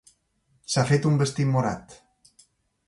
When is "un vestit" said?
1.11-1.51